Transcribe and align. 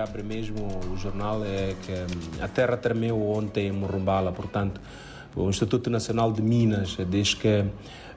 abre 0.00 0.22
mesmo 0.22 0.66
o 0.92 0.96
jornal 0.96 1.44
é 1.44 1.74
que 1.82 1.92
hum, 1.92 2.42
a 2.42 2.48
terra 2.48 2.76
tremeu 2.76 3.22
ontem 3.30 3.68
em 3.68 3.72
Morumbala, 3.72 4.32
portanto, 4.32 4.80
o 5.36 5.48
Instituto 5.48 5.90
Nacional 5.90 6.32
de 6.32 6.42
Minas 6.42 6.96
diz 7.08 7.34
que 7.34 7.64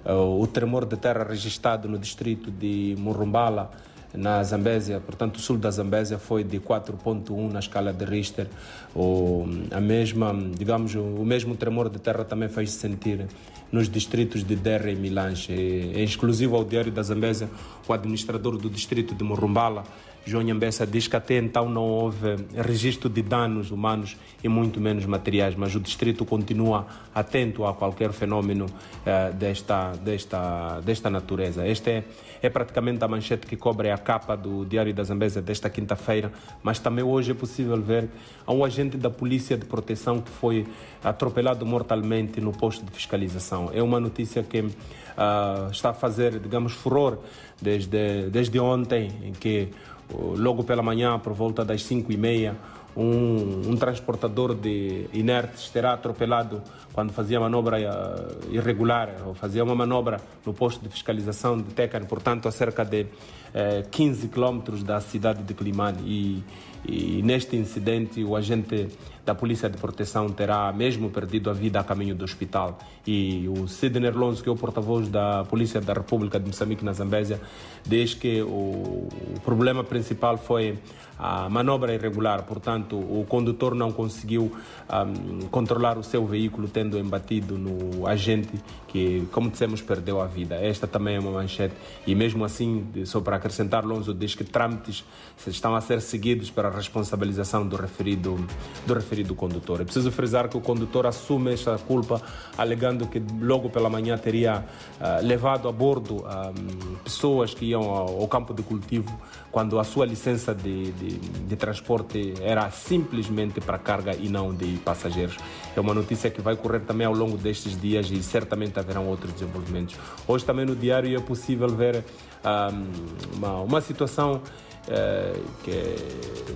uh, 0.06 0.42
o 0.42 0.48
tremor 0.48 0.86
de 0.86 0.98
terra 0.98 1.24
registrado 1.24 1.88
no 1.88 2.00
distrito 2.00 2.50
de 2.50 2.96
Morumbala 2.98 3.72
na 4.14 4.44
Zambésia, 4.44 5.00
portanto, 5.00 5.38
o 5.38 5.40
sul 5.40 5.58
da 5.58 5.72
Zambésia 5.72 6.20
foi 6.20 6.44
de 6.44 6.60
4.1 6.60 7.52
na 7.52 7.60
escala 7.60 7.92
de 7.92 8.06
Richter. 8.06 8.48
O, 8.96 9.46
a 9.72 9.82
mesma, 9.82 10.34
digamos, 10.56 10.94
o 10.94 11.26
mesmo 11.26 11.56
tremor 11.56 11.90
de 11.90 12.00
terra 12.00 12.24
também 12.24 12.48
fez 12.48 12.72
-se 12.72 12.78
sentir 12.78 13.28
nos 13.72 13.90
distritos 13.90 14.44
de 14.44 14.56
Derra 14.56 14.92
e 14.92 14.96
Milanche. 14.96 15.52
É 15.52 16.04
exclusivo 16.04 16.56
ao 16.56 16.64
Diário 16.64 16.92
da 16.92 17.02
Zambésia, 17.02 17.50
o 17.88 17.94
administrador 17.94 18.56
do 18.58 18.70
distrito 18.70 19.16
de 19.16 19.24
Morumbala, 19.24 19.84
João 20.26 20.42
Nhambessa 20.42 20.88
diz 20.88 21.08
que 21.08 21.16
até 21.16 21.38
então 21.38 21.70
não 21.70 21.84
houve 21.84 22.38
registro 22.56 23.10
de 23.10 23.22
danos 23.22 23.72
humanos 23.72 24.16
e 24.42 24.48
muito 24.48 24.80
menos 24.80 25.06
materiais, 25.06 25.54
mas 25.56 25.76
o 25.76 25.80
distrito 25.80 26.26
continua 26.26 26.88
atento 27.14 27.66
a 27.66 27.74
qualquer 27.74 28.12
fenômeno 28.14 28.66
uh, 28.66 29.34
desta, 29.34 29.92
desta, 29.94 30.80
desta 30.80 31.10
natureza. 31.10 31.68
Esta 31.68 31.90
é, 31.90 32.04
é 32.42 32.50
praticamente 32.50 33.04
a 33.04 33.08
manchete 33.08 33.46
que 33.46 33.58
cobre 33.58 33.92
a 33.92 33.98
capa 33.98 34.36
do 34.36 34.66
Diário 34.66 34.94
da 34.94 35.04
Zambésia 35.04 35.42
desta 35.42 35.70
quinta-feira, 35.70 36.32
mas 36.62 36.80
também 36.80 37.04
hoje 37.04 37.32
é 37.32 37.34
possível 37.34 37.82
ver 37.82 38.08
um 38.48 38.64
agente 38.64 38.98
da 38.98 39.10
Polícia 39.10 39.58
de 39.58 39.66
Proteção 39.66 40.22
que 40.22 40.32
foi 40.32 40.66
atropelado 41.04 41.66
mortalmente 41.66 42.40
no 42.40 42.54
posto 42.54 42.86
de 42.86 42.92
fiscalização. 42.92 43.70
É 43.74 43.84
uma 43.84 44.00
notícia 44.00 44.42
que 44.42 44.62
uh, 44.62 45.70
está 45.70 45.90
a 45.90 45.94
fazer, 45.94 46.40
digamos, 46.40 46.74
furor 46.74 47.18
desde, 47.62 48.30
desde 48.30 48.60
ontem, 48.60 49.12
em 49.24 49.32
que 49.32 49.70
logo 50.12 50.64
pela 50.64 50.82
manhã, 50.82 51.20
por 51.20 51.34
volta 51.34 51.64
das 51.64 51.84
5 51.84 52.12
e 52.12 52.18
meia, 52.18 52.56
um, 52.96 53.72
um, 53.72 53.76
transportador 53.76 54.54
de 54.56 55.08
inertes 55.14 55.70
terá 55.70 55.94
atropelado 55.94 56.62
quando 56.94 57.12
fazia 57.12 57.40
manobra 57.40 57.78
uh, 57.78 58.54
irregular, 58.54 59.10
ou 59.26 59.34
fazia 59.34 59.64
uma 59.64 59.76
manobra 59.76 60.20
no 60.46 60.54
posto 60.54 60.82
de 60.82 60.90
fiscalização 60.90 61.58
de 61.58 61.74
Tecan, 61.74 62.06
portanto, 62.06 62.48
a 62.48 62.52
cerca 62.52 62.84
de 62.86 63.02
uh, 63.02 63.08
eh, 63.54 63.84
15 63.90 64.28
quilómetros 64.28 64.84
da 64.84 65.00
cidade 65.00 65.42
de 65.44 65.54
Climane. 65.54 66.02
E, 66.06 66.44
e 66.86 67.22
neste 67.24 67.56
incidente, 67.56 68.24
o 68.24 68.36
agente 68.36 68.90
da 69.26 69.34
Polícia 69.34 69.70
de 69.70 69.78
Proteção 69.78 70.28
terá 70.30 70.72
mesmo 70.74 71.10
perdido 71.10 71.50
a 71.50 71.54
vida 71.54 71.80
a 71.80 71.84
caminho 71.84 72.14
do 72.14 72.26
hospital. 72.26 72.78
E 73.08 73.48
o 73.48 73.68
Sidney 73.68 74.12
Lonzo, 74.12 74.44
que 74.44 74.50
é 74.50 74.52
o 74.52 74.56
porta-voz 74.56 75.08
da 75.08 75.46
Polícia 75.46 75.80
da 75.80 75.94
República 75.94 76.40
de 76.40 76.46
Moçambique 76.46 76.84
na 76.84 76.92
Zambésia, 76.92 77.40
diz 77.86 78.14
que 78.14 78.42
o, 78.42 79.08
o 79.36 79.40
problema 79.44 79.84
principal 79.84 80.38
foi 80.38 80.78
a 81.18 81.48
manobra 81.48 81.94
irregular, 81.94 82.44
portanto, 82.44 82.83
o 82.92 83.26
condutor 83.28 83.74
não 83.74 83.92
conseguiu 83.92 84.52
um, 84.90 85.48
controlar 85.48 85.98
o 85.98 86.04
seu 86.04 86.26
veículo, 86.26 86.68
tendo 86.68 86.98
embatido 86.98 87.58
no 87.58 88.06
agente 88.08 88.52
que, 88.88 89.28
como 89.32 89.50
dissemos, 89.50 89.82
perdeu 89.82 90.22
a 90.22 90.26
vida. 90.26 90.56
Esta 90.56 90.86
também 90.86 91.16
é 91.16 91.20
uma 91.20 91.32
manchete, 91.32 91.74
e 92.06 92.14
mesmo 92.14 92.46
assim, 92.46 92.86
só 93.06 93.22
para 93.22 93.38
acrescentar, 93.38 93.86
Lonzo 93.86 94.14
diz 94.14 94.36
que 94.36 94.44
trâmites 94.44 95.04
estão 95.48 95.76
a 95.76 95.82
ser 95.82 96.02
seguidos 96.02 96.52
para 96.52 96.68
a 96.68 96.72
responsabilização 96.72 97.68
do 97.68 97.76
referido, 97.76 98.38
do 98.86 98.94
referido 98.94 99.34
condutor. 99.34 99.82
É 99.82 99.84
preciso 99.84 100.12
frisar 100.12 100.50
que 100.50 100.58
o 100.58 100.62
condutor 100.62 101.06
assume 101.06 101.54
esta 101.54 101.78
culpa, 101.78 102.22
alegando 102.58 103.08
que 103.08 103.22
logo 103.42 103.70
pela 103.70 103.90
manhã 103.90 104.18
teria 104.18 104.60
uh, 105.00 105.26
levado 105.26 105.68
a 105.68 105.72
bordo 105.72 106.24
um, 106.24 106.96
pessoas 107.04 107.54
que 107.54 107.66
iam 107.66 107.84
ao, 107.84 108.22
ao 108.22 108.28
campo 108.28 108.54
de 108.54 108.62
cultivo, 108.62 109.20
quando 109.52 109.80
a 109.80 109.84
sua 109.84 110.06
licença 110.06 110.54
de, 110.54 110.92
de 110.92 111.14
de, 111.48 111.56
transporte 111.56 112.34
era 112.42 112.70
simplesmente 112.74 113.62
para 113.62 113.78
carga 113.78 114.16
e 114.16 114.30
não 114.30 114.54
de 114.54 114.78
passageiros. 114.78 115.38
É 115.76 115.80
uma 115.80 115.94
notícia 115.94 116.30
que 116.30 116.42
vai 116.42 116.56
correr 116.56 116.82
também 116.82 117.08
ao 117.08 117.14
longo 117.14 117.38
destes 117.38 117.80
dias 117.80 118.10
e 118.12 118.22
certamente 118.22 118.80
haverão 118.80 119.08
outros 119.08 119.34
desenvolvimentos. 119.34 119.96
Hoje 120.28 120.46
também 120.46 120.66
no 120.66 120.76
diário 120.76 121.16
é 121.16 121.22
possível 121.22 121.70
ver 121.70 122.04
um, 122.44 123.38
uma, 123.38 123.62
uma 123.62 123.82
situação 123.82 124.42
uh, 124.88 125.44
que, 125.64 125.96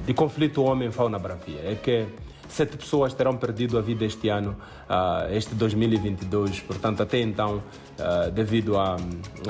de 0.06 0.14
conflito 0.14 0.64
homem-fauna 0.64 1.18
bravia. 1.18 1.62
É 1.64 1.76
que 1.76 2.06
sete 2.48 2.78
pessoas 2.78 3.14
terão 3.14 3.36
perdido 3.36 3.78
a 3.78 3.82
vida 3.82 4.06
este 4.06 4.30
ano, 4.30 4.56
uh, 4.90 5.34
este 5.34 5.54
2022, 5.56 6.62
portanto, 6.62 7.04
até 7.04 7.20
então, 7.20 7.58
uh, 8.00 8.32
devido 8.32 8.78
a, 8.78 8.98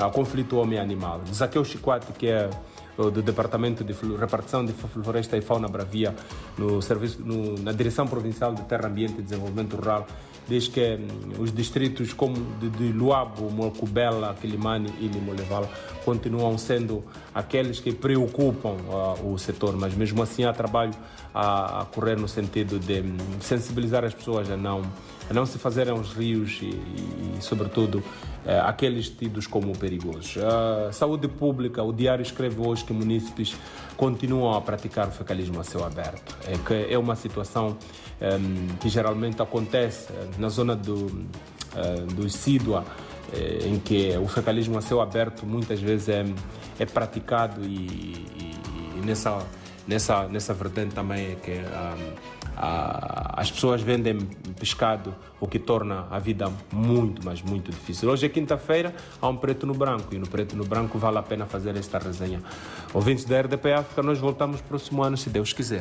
ao 0.00 0.10
conflito 0.10 0.56
homem-animal. 0.56 1.20
Zaqueu 1.32 1.64
Chicote, 1.64 2.12
que 2.12 2.28
é 2.28 2.50
do 2.98 3.22
Departamento 3.22 3.84
de 3.84 3.92
Repartição 4.16 4.64
de 4.64 4.72
Floresta 4.72 5.36
e 5.36 5.40
Fauna 5.40 5.68
Bravia 5.68 6.14
no 6.56 6.82
serviço, 6.82 7.22
no, 7.24 7.56
na 7.58 7.70
Direção 7.70 8.06
Provincial 8.06 8.52
de 8.52 8.62
Terra 8.62 8.88
Ambiente 8.88 9.20
e 9.20 9.22
Desenvolvimento 9.22 9.76
Rural. 9.76 10.06
Diz 10.48 10.66
que 10.66 10.80
hum, 10.96 11.42
os 11.42 11.52
distritos 11.52 12.12
como 12.12 12.34
de, 12.58 12.70
de 12.70 12.92
Luabo, 12.92 13.50
Molcubela, 13.50 14.34
Quilimane 14.40 14.92
e 14.98 15.06
Limoleval 15.06 15.70
continuam 16.04 16.58
sendo 16.58 17.04
aqueles 17.34 17.78
que 17.78 17.92
preocupam 17.92 18.76
uh, 18.88 19.32
o 19.32 19.38
setor, 19.38 19.76
mas 19.76 19.94
mesmo 19.94 20.22
assim 20.22 20.44
há 20.44 20.52
trabalho 20.52 20.94
a, 21.34 21.82
a 21.82 21.84
correr 21.84 22.16
no 22.16 22.26
sentido 22.26 22.80
de 22.80 23.00
um, 23.00 23.40
sensibilizar 23.40 24.04
as 24.04 24.14
pessoas 24.14 24.50
a 24.50 24.56
não, 24.56 24.82
a 25.28 25.34
não 25.34 25.44
se 25.46 25.58
fazerem 25.58 25.92
aos 25.92 26.12
rios 26.12 26.58
e, 26.62 26.66
e, 26.66 27.34
e 27.38 27.42
sobretudo, 27.42 27.98
uh, 27.98 28.66
aqueles 28.66 29.08
tidos 29.08 29.46
como 29.46 29.76
perigosos. 29.76 30.36
Uh, 30.36 30.92
saúde 30.92 31.28
pública, 31.28 31.82
o 31.82 31.92
Diário 31.92 32.22
escreve 32.22 32.60
hoje 32.60 32.84
que 32.84 32.92
munícipes 32.92 33.54
continuam 33.96 34.54
a 34.54 34.60
praticar 34.60 35.08
o 35.08 35.10
fecalismo 35.10 35.60
a 35.60 35.64
céu 35.64 35.84
aberto. 35.84 36.36
É 36.46 36.56
que 36.56 36.92
é 36.92 36.98
uma 36.98 37.16
situação 37.16 37.76
um, 38.20 38.76
que 38.76 38.88
geralmente 38.88 39.40
acontece 39.42 40.08
na 40.38 40.48
zona 40.48 40.74
do, 40.74 41.06
uh, 41.06 42.06
do 42.14 42.28
Sidua, 42.28 42.80
uh, 42.80 43.66
em 43.66 43.78
que 43.78 44.16
o 44.16 44.28
fecalismo 44.28 44.78
a 44.78 44.82
céu 44.82 45.00
aberto 45.00 45.44
muitas 45.44 45.80
vezes 45.80 46.08
é, 46.08 46.24
é 46.78 46.86
praticado 46.86 47.64
e, 47.64 48.26
e, 48.96 49.00
nessa, 49.04 49.38
nessa, 49.86 50.28
nessa 50.28 50.54
vertente 50.54 50.94
também 50.94 51.32
é 51.32 51.34
que 51.34 51.52
um, 51.52 52.38
as 52.60 53.50
pessoas 53.50 53.80
vendem 53.80 54.18
pescado, 54.58 55.14
o 55.40 55.46
que 55.46 55.58
torna 55.58 56.06
a 56.10 56.18
vida 56.18 56.50
muito, 56.72 57.24
mas 57.24 57.40
muito 57.42 57.70
difícil. 57.70 58.10
Hoje 58.10 58.26
é 58.26 58.28
quinta-feira, 58.28 58.94
há 59.20 59.28
um 59.28 59.36
preto 59.36 59.66
no 59.66 59.74
branco 59.74 60.14
e 60.14 60.18
no 60.18 60.26
preto 60.26 60.56
no 60.56 60.64
branco 60.64 60.98
vale 60.98 61.18
a 61.18 61.22
pena 61.22 61.46
fazer 61.46 61.76
esta 61.76 61.98
resenha. 61.98 62.42
Ouvintes 62.92 63.24
da 63.24 63.40
RDP 63.40 63.72
África, 63.72 64.02
nós 64.02 64.18
voltamos 64.18 64.60
próximo 64.60 65.02
ano, 65.02 65.16
se 65.16 65.30
Deus 65.30 65.52
quiser. 65.52 65.76